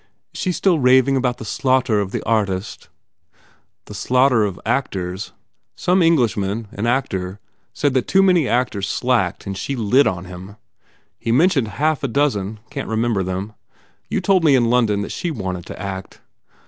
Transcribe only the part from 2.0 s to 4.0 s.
the artist?" "The